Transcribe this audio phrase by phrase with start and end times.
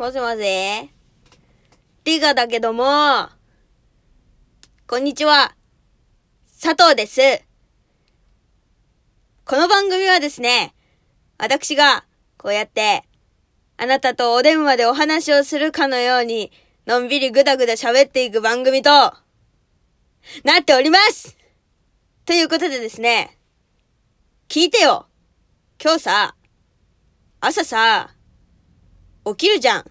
[0.00, 0.40] もしもし
[2.04, 3.28] リカだけども、
[4.86, 5.54] こんにちは。
[6.58, 7.20] 佐藤です。
[9.44, 10.74] この番組はですね、
[11.36, 12.06] 私が
[12.38, 13.04] こうやって、
[13.76, 16.50] あなたとお電話でお話をするかのように、
[16.86, 19.18] のんびりぐだぐだ喋っていく番組と、な
[20.62, 21.36] っております
[22.24, 23.38] ということでですね、
[24.48, 25.08] 聞いてよ
[25.78, 26.34] 今日さ、
[27.42, 28.14] 朝さ、
[29.26, 29.84] 起きるじゃん。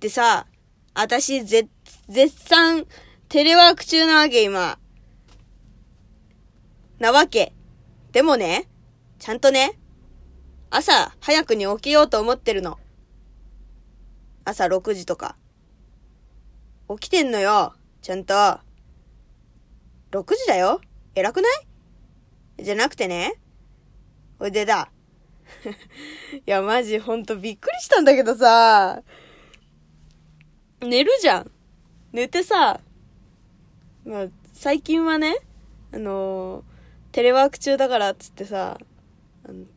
[0.00, 0.46] でさ、
[0.94, 1.68] 私、ぜ、
[2.08, 2.86] 絶賛、
[3.28, 4.78] テレワーク中なわけ、今。
[6.98, 7.52] なわけ。
[8.12, 8.68] でもね、
[9.18, 9.78] ちゃんとね、
[10.70, 12.78] 朝、早くに起きようと思ってるの。
[14.44, 15.36] 朝6時とか。
[16.88, 18.34] 起きてんのよ、ちゃんと。
[20.12, 20.80] 6時だよ
[21.14, 21.48] 偉くな
[22.58, 22.64] い？
[22.64, 23.34] じゃなくてね。
[24.38, 24.90] おいでだ。
[26.34, 29.02] いや、マジほんとびっくりしたんだけどさ、
[30.80, 31.50] 寝るじゃん。
[32.12, 32.80] 寝てさ、
[34.04, 35.36] まあ、最近はね、
[35.92, 36.76] あのー
[37.16, 38.76] テレワーク中だからっつってさ、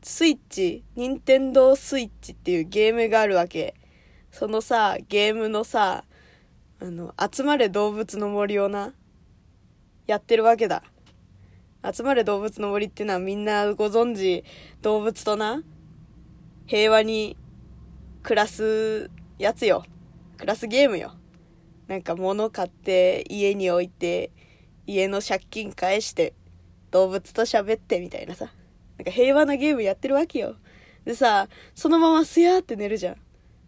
[0.03, 3.75] スイッチ、任天堂スイッチっていうゲームがあるわけ。
[4.29, 6.03] そのさ、ゲームのさ、
[6.81, 8.93] あの、集まれ動物の森をな、
[10.05, 10.83] やってるわけだ。
[11.83, 14.43] 集まれ動物の森っていうのはみんなご存知、
[14.81, 15.63] 動物とな、
[16.65, 17.37] 平和に
[18.21, 19.85] 暮らすやつよ。
[20.37, 21.13] 暮らすゲームよ。
[21.87, 24.31] なんか物買って家に置いて、
[24.85, 26.33] 家の借金返して、
[26.91, 28.51] 動物と喋ってみたいなさ。
[28.97, 30.55] なんか平和なゲームやってるわけよ。
[31.05, 33.15] でさ、そのまますやーって寝るじゃん。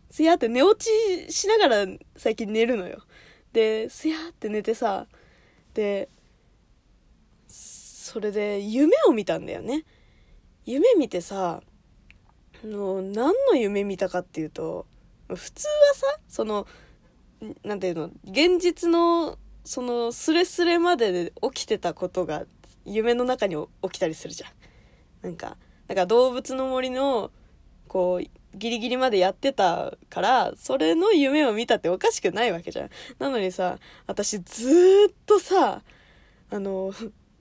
[0.09, 3.01] すやーって寝落ちしながら最近寝るのよ。
[3.53, 5.07] で、すやーって寝てさ、
[5.73, 6.09] で、
[8.01, 9.85] それで夢を見たんだよね。
[10.65, 11.61] 夢見てさ、
[12.63, 14.87] あの、何の夢見たかっていうと、
[15.27, 16.67] 普通はさ、その、
[17.63, 22.45] なんていうの、現実の、その、スレスレまでで起きてたことが、
[22.85, 24.51] 夢の中に起きたりするじゃん。
[25.21, 25.57] なんか、
[25.87, 27.29] なんか動物の森の、
[27.87, 32.89] こう、ギリギリまでやってたから、それの夢を見たっておかしくないわけじゃん。
[33.19, 35.83] なのにさ、私ずっとさ、
[36.49, 36.91] あの、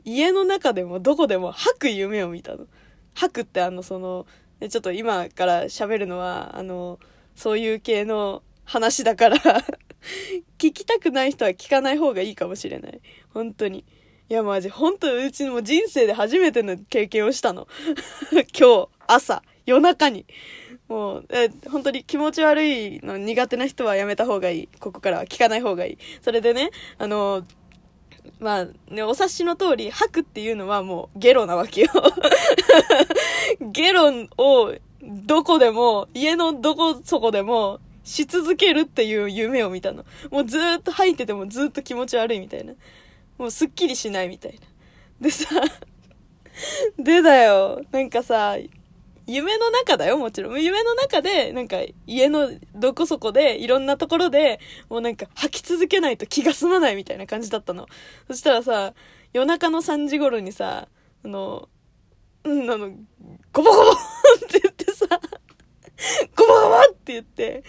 [0.05, 2.67] 家の中でもどこでも吐く夢を見たの。
[3.15, 4.27] 吐くってあの、その、
[4.69, 6.99] ちょっと今から喋るのは、あの、
[7.35, 9.37] そういう系の話だから
[10.59, 13.01] 聞きたくない人は聞かない方がいいかもしれない。
[13.33, 13.85] 本当に。
[14.29, 17.67] いや、マジ、本当うちも人生で初めての経験をしたの。
[18.57, 20.27] 今日、朝、夜中に。
[20.89, 24.69] もう、え、本当に気持ち悪いの苦手な人はやめた方がいい。
[24.79, 25.99] ここからは聞かない方がいい。
[26.23, 27.45] それでね、あの、
[28.39, 31.89] まあね、お察しの通り、吐くっていうのはもうゲロなわけよ。
[33.61, 40.05] ゲロをどこでも、家のどこそこでもし続けるっていう夢を見たの。
[40.31, 42.75] もうずーっと吐いててもずーっと気持ち悪いみたいな。
[43.39, 44.59] もうすっきりしないみたいな。
[45.21, 45.49] でさ、
[46.99, 48.57] でだよ、なんかさ、
[49.31, 50.63] 夢の中だよ、もちろん。
[50.63, 57.87] 夢の中で、なんか、家のどこそこで、いろんなところで、もうなんか、吐き続けないと気が済まないみたいな感じだったの。
[58.27, 58.95] そしたらさ、
[59.33, 60.89] 夜中の3時頃にさ、
[61.25, 61.69] あの、
[62.45, 62.91] うん、あの、
[63.53, 63.95] ゴボゴボっ
[64.49, 65.07] て言ってさ、
[66.37, 67.63] ゴボゴボって言って、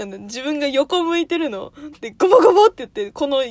[0.00, 1.72] あの、自分が横向いてるの。
[2.00, 3.42] で、ゴボゴボって言って、この、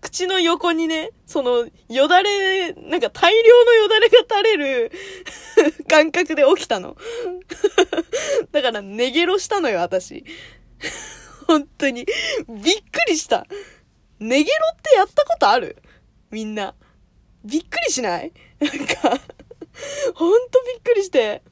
[0.00, 4.92] 口の横にね、その、よだれ、なんか大量のよだれが垂れる
[5.90, 6.96] 感覚で起きたの。
[8.52, 10.24] だから、寝ゲロしたのよ、私。
[11.46, 12.06] 本当に。
[12.48, 13.46] びっくりした。
[14.20, 15.76] 寝ゲロってやったことある？
[16.30, 16.74] みんな。
[17.44, 18.32] びっくりしない？
[18.60, 19.20] なんか、
[20.14, 21.42] ほんとびっくりして。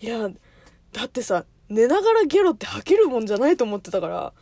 [0.00, 0.28] いや、
[0.92, 4.32] だってさ、寝ながらゲロって吐けるもんじゃないと思ってたから。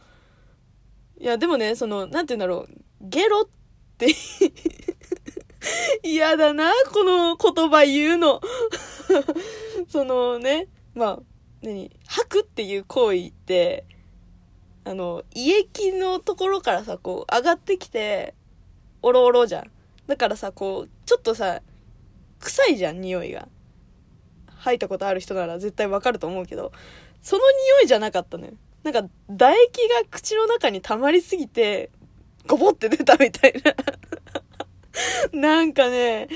[1.25, 2.75] いや、でもね、その、なんて言うんだろう。
[3.01, 3.49] ゲロっ
[3.97, 4.09] て、
[6.05, 8.43] 嫌だな、この言葉言うの。
[9.89, 11.23] そのね、まあ、
[11.63, 11.91] 何？
[12.07, 13.87] 吐くっていう行為って、
[14.85, 18.35] あの、胃液のところからさ、こう、上がってきて、
[19.01, 19.71] おろおろじゃん。
[20.07, 21.63] だからさ、こう、ちょっとさ、
[22.39, 23.49] 臭いじゃん、匂いが。
[24.59, 26.71] 吐いたことある人なら絶対わかると思うけど、
[27.23, 27.43] その
[27.79, 28.53] 匂いじゃなかったのよ。
[28.85, 31.91] なんか、唾液が口の中に溜まりすぎて、
[32.47, 33.75] ゴボって出たみたいな。
[35.33, 36.29] なんかね、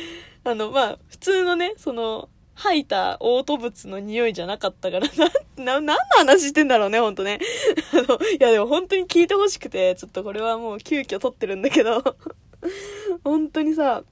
[0.44, 5.06] あの、まあ、普通のね、その、吐いた嘔吐物の匂いじゃなかったから、
[5.62, 7.38] な、な、何の話してんだろうね、ほんとね。
[7.92, 12.02] あの、いやでも本当に聞いてほしくて、ちょっとこれはもう急遽撮ってるんだけど、
[13.22, 14.02] 本当にさ、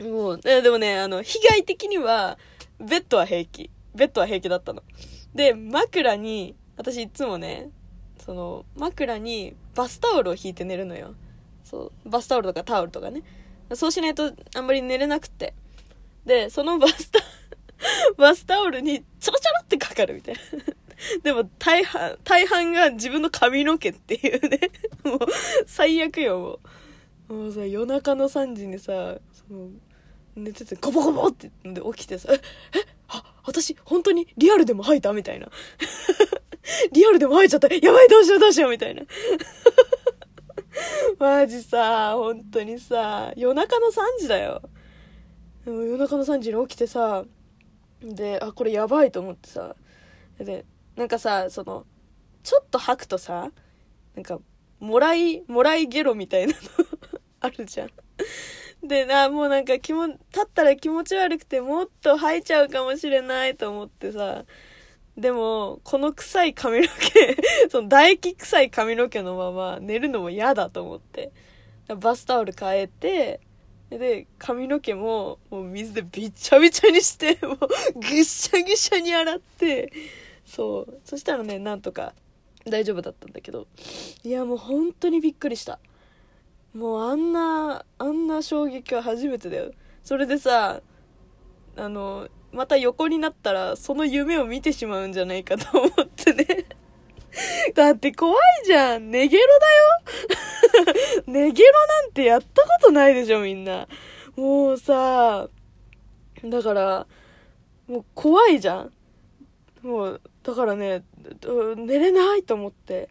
[0.00, 2.38] もう、でもね、あの、被害的には、
[2.80, 3.70] ベッドは平気。
[3.94, 4.82] ベッドは平気だったの。
[5.34, 7.70] で、枕に、私いつもね、
[8.18, 11.14] その、枕にバスタオルを引いて寝るのよ。
[11.64, 13.22] そう、バスタオルとかタオルとかね。
[13.74, 15.54] そうしないとあんまり寝れなくて。
[16.24, 17.20] で、そのバスタ、
[18.16, 20.40] バスタオルにちょろちょろってかかるみたいな。
[21.22, 24.60] でも大半、大半が自分の髪の毛っていうね。
[25.04, 25.18] もう、
[25.66, 26.60] 最悪よ、も
[27.28, 27.34] う。
[27.34, 29.70] もうさ、夜中の3時にさ、その、
[30.36, 32.40] 寝ててゴボゴボってで起きてさ、え、え、
[33.08, 35.50] あ、私、本当にリアルでも吐いたみたいな。
[36.92, 37.68] リアルでも吐いちゃった。
[37.72, 39.02] やばい、どうしよう、どうしよう、みたいな。
[41.18, 44.62] マジさ、本当にさ、夜中の3時だよ。
[45.66, 47.24] 夜中の3時に起きてさ、
[48.02, 49.74] で、あ、これやばいと思ってさ、
[50.38, 50.64] で、
[50.96, 51.86] なんかさ、その、
[52.42, 53.50] ちょっと吐くとさ、
[54.14, 54.38] なんか、
[54.78, 56.58] もらい、もらいゲロみたいなの
[57.40, 57.90] あるじゃん。
[58.82, 64.44] でな、もうなんか気も、立ったら気持ち悪くてもっと吐いちゃうかもしれないと思ってさ、
[65.16, 67.36] でも、この臭い髪の毛
[67.70, 71.32] その唾液臭い髪の毛のまま寝るのも嫌だと思って、
[71.88, 73.40] バスタオル変えて、
[73.90, 77.58] で、髪の毛も、もう水でびっちゃびちゃにして、 もう、
[77.94, 79.92] ぐっしゃぐしゃに洗って、
[80.44, 81.00] そう。
[81.04, 82.14] そしたらね、なんとか
[82.64, 83.68] 大丈夫だったんだけど、
[84.24, 85.78] いや、もう本当にびっくりした。
[86.74, 89.72] もうあんな、あんな衝撃は初めてだよ。
[90.02, 90.82] それでさ、
[91.76, 96.66] あの、また横になったら、その夢を見てしまうんじゃないかと思ってね。
[97.74, 99.10] だって怖いじゃん。
[99.10, 101.24] ネゲロだよ。
[101.26, 101.72] ネゲロ
[102.02, 103.88] なんてやったことないでしょ、みんな。
[104.36, 105.48] もうさ、
[106.44, 107.06] だから、
[107.86, 108.92] もう怖いじゃん。
[109.82, 111.02] もう、だからね、
[111.76, 113.08] 寝れないと思って。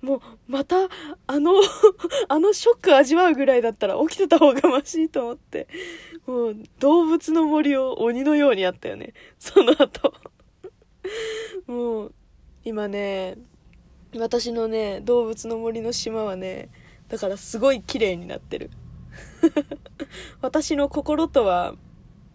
[0.00, 0.88] もう、また、
[1.26, 1.52] あの
[2.28, 5.66] あのショック味わうぐらいだったら起きてた方がマシと思って。
[6.26, 9.12] もう、動物の森を鬼のようにやったよね。
[9.38, 10.14] その後
[11.66, 12.14] もう、
[12.64, 13.36] 今ね、
[14.16, 16.70] 私のね、動物の森の島はね、
[17.08, 18.70] だからすごい綺麗になってる。
[20.40, 21.74] 私の心とは、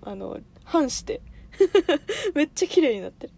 [0.01, 1.21] あの、反して
[2.35, 3.33] めっちゃ綺麗になってる。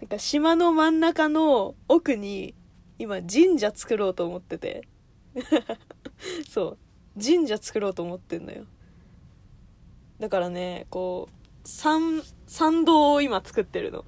[0.00, 2.54] なんか島の真ん中の奥に
[2.98, 4.88] 今神社作ろうと思ってて
[6.48, 6.78] そ
[7.16, 8.64] う神社作ろうと思ってんのよ
[10.20, 14.04] だからねこう参参道を今作ってるの。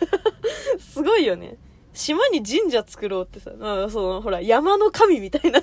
[0.78, 1.58] すごいよね。
[1.92, 5.62] 島に神社作ろうってさ、まあ、そのほら山の神みたいな。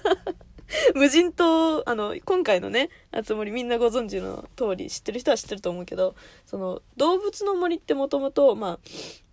[0.96, 8.80] 無人島、あの、今回のね、あつ森みんなご存知の通り、知ってる人は知ってると思うけど、その、動物の森ってもともと、まあ、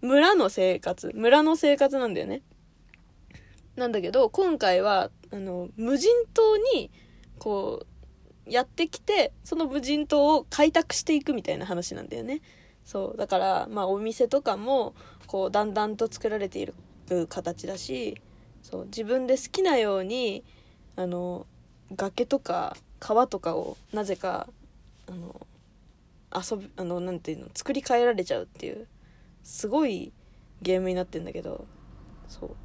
[0.00, 2.42] 村の生活、村の生活なんだよね。
[3.74, 6.92] なんだけど、今回は、あの、無人島に、
[7.38, 7.86] こう、
[8.46, 12.40] やってきて、その無人島を開拓していくみたいな話なんだよね。
[12.84, 13.16] そう。
[13.16, 14.94] だから、まあ、お店とかも、
[15.26, 16.74] こう、だんだんと作られている
[17.28, 18.20] 形だし、
[18.62, 20.44] そう、自分で好きなように、
[20.96, 21.46] あの、
[21.94, 24.48] 崖とか川とかを、なぜか、
[25.08, 25.46] あの、
[26.34, 28.86] 遊び、あの、なんていうの、作り変えられちゃうっていう、
[29.42, 30.12] すごい
[30.62, 31.66] ゲームになってんだけど、
[32.28, 32.56] そう。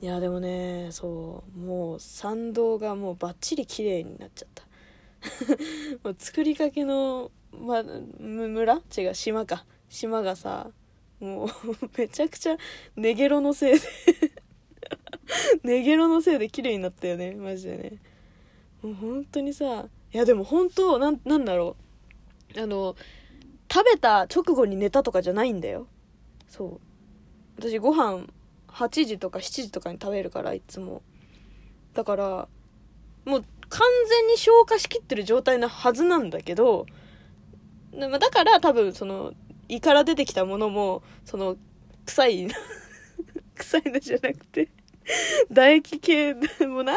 [0.00, 4.62] いやでもねそうもう参道がもうバッチリ綺麗になっちゃった
[6.04, 8.80] もう作りかけの、ま、村？
[8.96, 9.64] 違う島か。
[9.88, 10.70] 島がさ
[11.20, 11.48] もう
[11.96, 12.56] めちゃくちゃ
[12.96, 13.86] ネゲロのせいで
[15.64, 17.32] ネゲロのせいで綺麗になったよね。
[17.32, 17.92] マジでね。
[18.82, 21.76] もう本当にさいやでも本当なんなんだろ
[22.54, 22.60] う。
[22.60, 22.96] あの
[23.70, 25.86] 食べた直後に寝たとかじゃないんだよ。
[26.48, 26.80] そう。
[27.58, 28.26] 私ご飯
[28.68, 31.02] 8時とか7時とかに食べるからいつも。
[31.94, 32.48] だから
[33.24, 36.86] もう完全に消化しきってる状態なはずなんだけど
[37.92, 39.32] だから多分その
[39.68, 41.56] 胃から出てきたものもその
[42.06, 42.48] 臭い
[43.56, 44.68] 臭いのじゃなくて
[45.48, 46.94] 唾液系もうなん、なん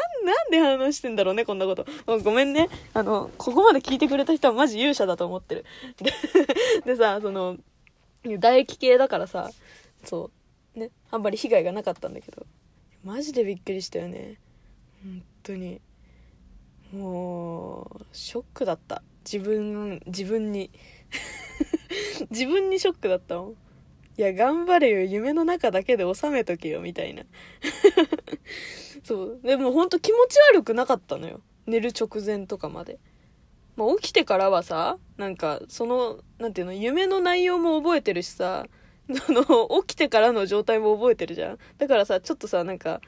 [0.51, 1.85] で話してんだろうね、こんなこと。
[2.25, 2.67] ごめんね。
[2.93, 5.65] あの、ここまで聞いてくれた人はマジ勇者だと思ってる。
[5.95, 6.11] で
[6.93, 7.55] でさ、その、
[8.25, 9.49] 唾液系だからさ、
[10.03, 10.31] そう、
[10.75, 12.45] ねあんまり被害がなかったんだけど
[13.03, 14.39] マジでびっくりしたよね
[15.03, 15.81] 本当に
[16.91, 19.03] もうショックだった。
[19.25, 20.71] 自分自分に。
[22.29, 23.55] 自分にショックだったもんい
[24.21, 25.01] や頑張れよ。
[25.03, 27.23] 夢の中だけで収めとけよみたいな。
[29.03, 29.39] そう。
[29.43, 31.41] でもほんと気持ち悪くなかったのよ。
[31.65, 32.99] 寝る直前とかまで。
[33.75, 36.73] まあ、起きてからはさなんかそのなんていうの？
[36.73, 38.67] 夢の内容も覚えてるしさ
[39.09, 41.57] あの、起きてからの状態も覚えてるじゃん。
[41.77, 43.01] だからさ、ちょっとさ、なんか、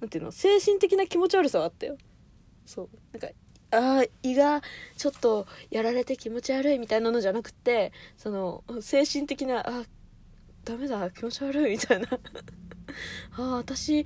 [0.00, 1.96] なんていうの、精神的な気持ち悪さはあったよ。
[2.66, 2.88] そう。
[3.12, 3.28] なんか、
[3.70, 4.62] ああ、胃が
[4.96, 9.84] ちょっとやられて気持ち悪いみたいなのじゃなくて、その、精神的な、あ
[10.64, 12.08] ダメだ気持ち悪いみたいな。
[13.36, 14.04] ああ私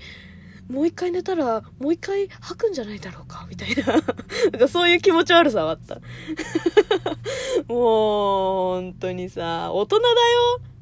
[0.69, 3.85] もう一回寝たらもう一回吐くんじゃないだろうかみたいな。
[3.93, 6.01] なんかそういう気持ち悪さはあった。
[7.73, 10.15] もう本当にさ大人だよ。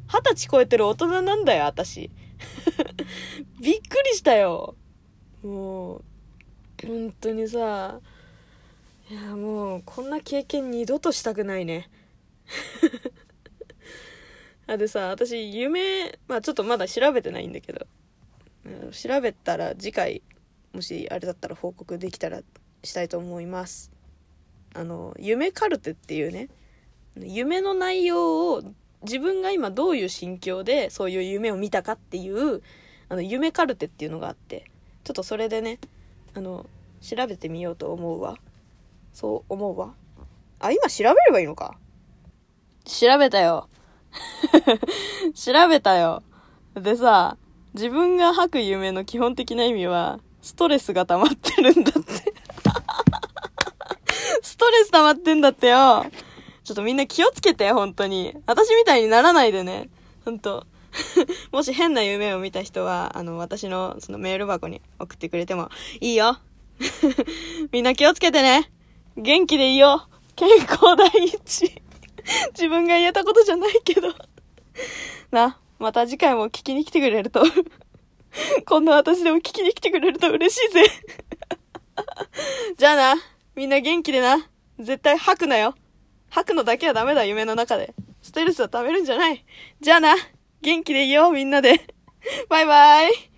[0.06, 2.10] 二十歳超えてる大人なんだよ私。
[3.60, 4.76] びっくりしたよ。
[5.42, 6.04] もう
[6.86, 8.00] 本当にさ。
[9.10, 11.90] いやもうこんな経験二度としたくないね。
[14.66, 17.86] あでさ私夢まあちょっとまだ調べてないんだけど。
[18.92, 20.22] 調べたら次回
[20.72, 22.40] もしあれだったら報告できたら
[22.82, 23.92] したいと思います。
[24.74, 26.48] あの夢カルテっていうね。
[27.16, 28.62] 夢の内容を
[29.02, 32.62] 自分が今どういう心境でそういう夢を見たかっていう
[33.08, 34.64] あの夢カルテっていうのがあって。
[35.04, 35.78] ちょっとそれでね
[36.34, 36.66] あの
[37.00, 38.36] 調べてみようと思うわ
[39.12, 39.94] そう思うわ
[40.60, 41.76] あ今調べればいいのか
[42.84, 43.68] 調べたよ
[45.34, 46.22] 調べたよ
[46.74, 47.36] でさ
[47.74, 52.32] 自分が吐く夢の基本的な意味は、ストレスが溜まってるんだって
[54.42, 56.06] ストレス溜まってんだってよ。
[56.62, 58.32] ちょっとみんな気をつけて、本当に。
[58.46, 59.90] 私みたいにならないでね。
[60.24, 60.66] 本当
[61.52, 65.70] もし変な夢を見た人は、あの、私のそのメール箱に送ってくれても
[66.00, 66.38] いいよ。
[67.72, 68.70] みんな気をつけてね。
[69.16, 70.08] 元気でいいよ。
[70.36, 71.82] 健康第一。
[72.52, 74.14] 自分が言えたことじゃないけど。
[75.30, 75.58] な。
[75.78, 77.42] また次回も聞きに来てくれると
[78.64, 80.84] こんな私でも聞きに来てくれると嬉しいぜ
[82.78, 83.22] じゃあな。
[83.54, 84.48] みんな元気でな。
[84.78, 85.74] 絶対吐くなよ。
[86.30, 87.94] 吐くのだけはダメだ、夢の中で。
[88.22, 89.44] ストレスは溜めるんじゃない。
[89.80, 90.14] じゃあな。
[90.64, 91.78] 元気でいよう、みんなで。
[92.48, 93.33] バイバイ。